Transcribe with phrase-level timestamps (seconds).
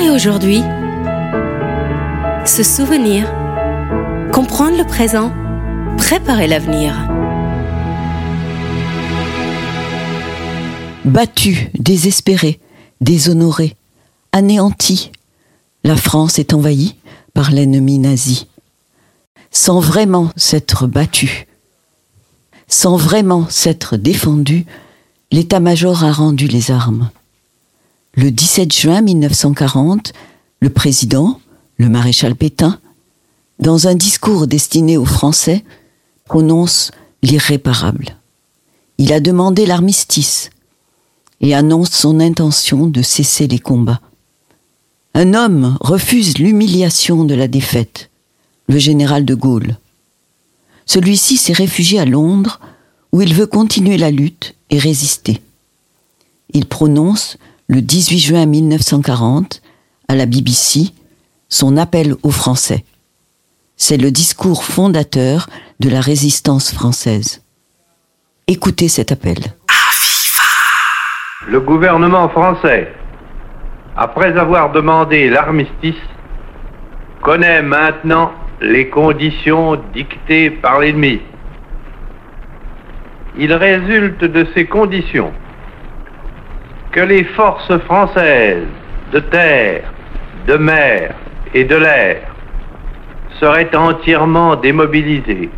[0.00, 0.62] Et aujourd'hui,
[2.46, 3.26] se souvenir,
[4.32, 5.32] comprendre le présent,
[5.96, 6.94] préparer l'avenir.
[11.04, 12.60] Battu, désespéré,
[13.00, 13.76] déshonoré,
[14.30, 15.10] anéanti,
[15.82, 16.94] la France est envahie
[17.34, 18.46] par l'ennemi nazi.
[19.50, 21.48] Sans vraiment s'être battu,
[22.68, 24.64] sans vraiment s'être défendu,
[25.32, 27.10] l'état-major a rendu les armes.
[28.20, 30.12] Le 17 juin 1940,
[30.58, 31.40] le président,
[31.76, 32.80] le maréchal Pétain,
[33.60, 35.62] dans un discours destiné aux Français,
[36.24, 36.90] prononce
[37.22, 38.16] l'irréparable.
[38.98, 40.50] Il a demandé l'armistice
[41.40, 44.00] et annonce son intention de cesser les combats.
[45.14, 48.10] Un homme refuse l'humiliation de la défaite,
[48.66, 49.76] le général de Gaulle.
[50.86, 52.58] Celui-ci s'est réfugié à Londres
[53.12, 55.40] où il veut continuer la lutte et résister.
[56.52, 57.38] Il prononce
[57.70, 59.60] le 18 juin 1940
[60.08, 60.94] à la BBC
[61.50, 62.84] son appel aux Français.
[63.76, 67.44] C'est le discours fondateur de la résistance française.
[68.46, 69.36] Écoutez cet appel.
[71.46, 72.90] Le gouvernement français,
[73.96, 76.02] après avoir demandé l'armistice,
[77.22, 81.20] connaît maintenant les conditions dictées par l'ennemi.
[83.38, 85.32] Il résulte de ces conditions
[86.92, 88.66] que les forces françaises
[89.12, 89.82] de terre,
[90.46, 91.14] de mer
[91.54, 92.34] et de l'air
[93.40, 95.50] seraient entièrement démobilisées,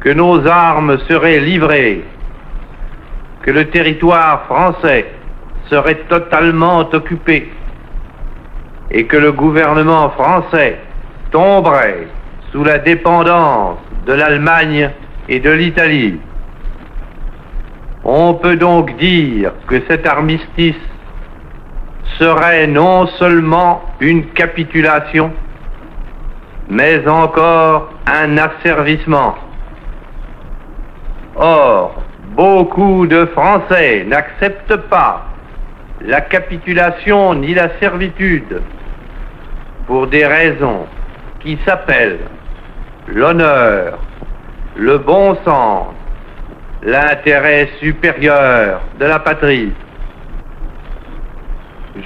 [0.00, 2.04] que nos armes seraient livrées,
[3.42, 5.06] que le territoire français
[5.70, 7.50] serait totalement occupé
[8.90, 10.78] et que le gouvernement français
[11.30, 12.06] tomberait
[12.52, 14.90] sous la dépendance de l'Allemagne
[15.28, 16.20] et de l'Italie.
[18.04, 20.76] On peut donc dire que cet armistice
[22.18, 25.32] serait non seulement une capitulation,
[26.68, 29.34] mais encore un asservissement.
[31.36, 32.02] Or,
[32.36, 35.24] beaucoup de Français n'acceptent pas
[36.02, 38.60] la capitulation ni la servitude
[39.86, 40.86] pour des raisons
[41.40, 42.28] qui s'appellent
[43.08, 43.98] l'honneur,
[44.76, 45.86] le bon sens,
[46.84, 49.72] l'intérêt supérieur de la patrie.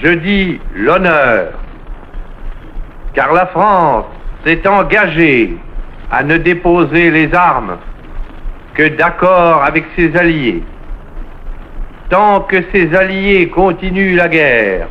[0.01, 1.53] Je dis l'honneur,
[3.13, 4.05] car la France
[4.45, 5.57] s'est engagée
[6.11, 7.77] à ne déposer les armes
[8.75, 10.63] que d'accord avec ses alliés.
[12.09, 14.87] Tant que ses alliés continuent la guerre,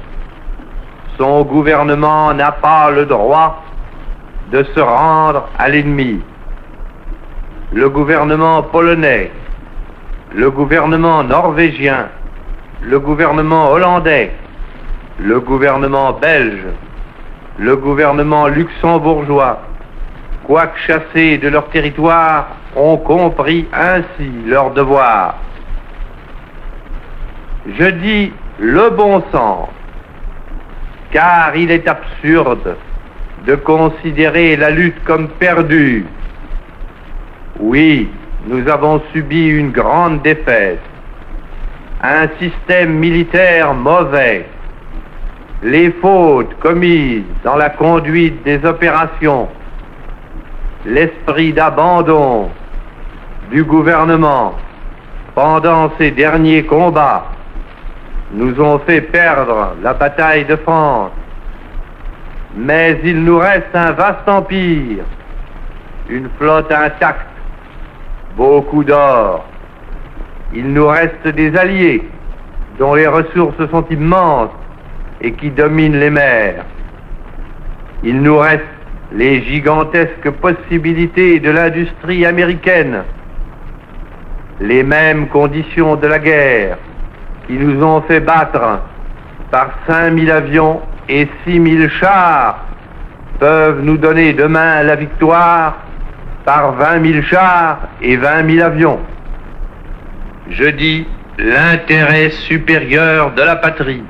[1.16, 3.64] son gouvernement n'a pas le droit
[4.52, 6.20] de se rendre à l'ennemi.
[7.72, 9.30] Le gouvernement polonais,
[10.34, 12.08] le gouvernement norvégien,
[12.82, 14.32] le gouvernement hollandais,
[15.18, 16.66] le gouvernement belge,
[17.58, 19.62] le gouvernement luxembourgeois,
[20.44, 25.36] quoique chassés de leur territoire, ont compris ainsi leur devoir.
[27.78, 29.68] Je dis le bon sens,
[31.10, 32.76] car il est absurde
[33.46, 36.06] de considérer la lutte comme perdue.
[37.58, 38.08] Oui,
[38.48, 40.80] nous avons subi une grande défaite,
[42.02, 44.46] un système militaire mauvais,
[45.62, 49.48] les fautes commises dans la conduite des opérations,
[50.86, 52.48] l'esprit d'abandon
[53.50, 54.54] du gouvernement
[55.34, 57.26] pendant ces derniers combats
[58.32, 61.12] nous ont fait perdre la bataille de France.
[62.56, 65.04] Mais il nous reste un vaste empire,
[66.08, 67.37] une flotte intacte,
[68.36, 69.44] beaucoup d'or.
[70.54, 72.08] Il nous reste des alliés
[72.78, 74.50] dont les ressources sont immenses
[75.20, 76.64] et qui dominent les mers.
[78.02, 78.64] Il nous reste
[79.12, 83.02] les gigantesques possibilités de l'industrie américaine,
[84.60, 86.78] les mêmes conditions de la guerre
[87.46, 88.80] qui nous ont fait battre
[89.50, 92.64] par 5000 avions et 6000 chars
[93.38, 95.78] peuvent nous donner demain la victoire
[96.48, 99.00] par 20 000 chars et 20 000 avions.
[100.48, 101.06] Je dis
[101.36, 104.02] l'intérêt supérieur de la patrie.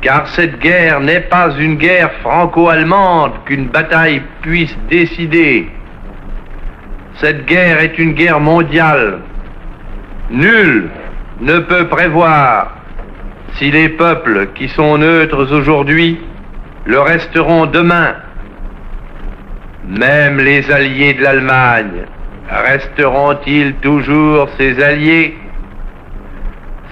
[0.00, 5.68] Car cette guerre n'est pas une guerre franco-allemande qu'une bataille puisse décider.
[7.20, 9.20] Cette guerre est une guerre mondiale.
[10.32, 10.90] Nul
[11.40, 12.78] ne peut prévoir
[13.52, 16.18] si les peuples qui sont neutres aujourd'hui
[16.84, 18.16] le resteront demain
[19.90, 22.04] même les alliés de l'Allemagne
[22.48, 25.36] resteront-ils toujours ses alliés?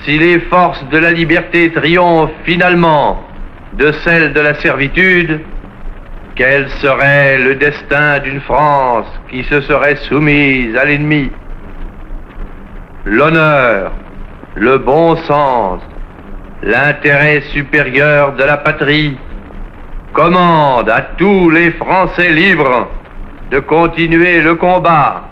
[0.05, 3.25] Si les forces de la liberté triomphent finalement
[3.75, 5.41] de celle de la servitude,
[6.35, 11.31] quel serait le destin d'une France qui se serait soumise à l'ennemi?
[13.05, 13.93] L'honneur,
[14.55, 15.81] le bon sens,
[16.63, 19.17] l'intérêt supérieur de la patrie
[20.13, 22.89] commande à tous les Français libres
[23.51, 25.25] de continuer le combat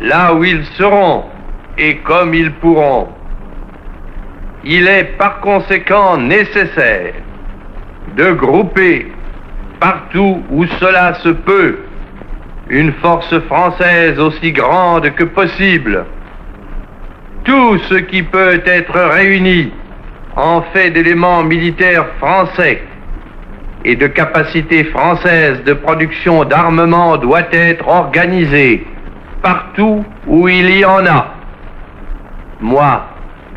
[0.00, 1.24] là où ils seront
[1.78, 3.08] et comme ils pourront.
[4.64, 7.14] Il est par conséquent nécessaire
[8.16, 9.10] de grouper
[9.80, 11.78] partout où cela se peut
[12.68, 16.06] une force française aussi grande que possible.
[17.44, 19.72] Tout ce qui peut être réuni
[20.36, 22.82] en fait d'éléments militaires français
[23.84, 28.86] et de capacités françaises de production d'armement doit être organisé
[29.42, 31.34] partout où il y en a.
[32.60, 33.04] Moi,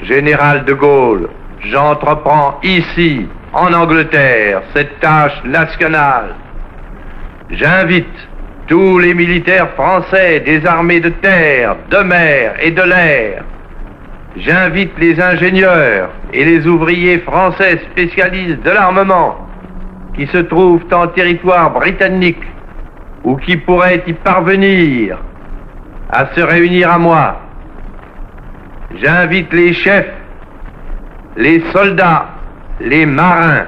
[0.03, 1.29] général de Gaulle,
[1.61, 6.35] j'entreprends ici, en Angleterre, cette tâche nationale.
[7.51, 8.27] J'invite
[8.67, 13.43] tous les militaires français des armées de terre, de mer et de l'air.
[14.37, 19.44] J'invite les ingénieurs et les ouvriers français spécialistes de l'armement
[20.15, 22.43] qui se trouvent en territoire britannique
[23.23, 25.17] ou qui pourraient y parvenir
[26.09, 27.41] à se réunir à moi.
[29.01, 30.13] J'invite les chefs,
[31.35, 32.27] les soldats,
[32.79, 33.65] les marins,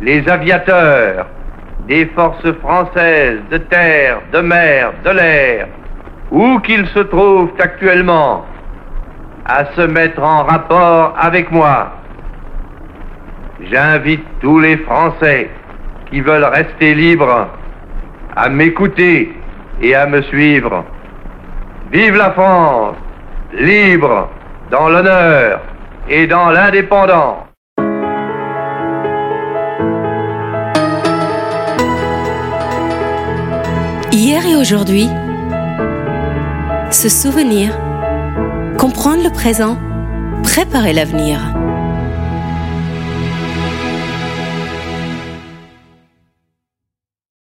[0.00, 1.26] les aviateurs
[1.88, 5.68] des forces françaises de terre, de mer, de l'air,
[6.30, 8.46] où qu'ils se trouvent actuellement,
[9.44, 11.99] à se mettre en rapport avec moi.
[13.68, 15.50] J'invite tous les Français
[16.10, 17.48] qui veulent rester libres
[18.34, 19.32] à m'écouter
[19.82, 20.84] et à me suivre.
[21.92, 22.96] Vive la France,
[23.52, 24.28] libre
[24.70, 25.60] dans l'honneur
[26.08, 27.44] et dans l'indépendance.
[34.12, 35.08] Hier et aujourd'hui,
[36.90, 37.78] se souvenir,
[38.78, 39.76] comprendre le présent,
[40.42, 41.59] préparer l'avenir.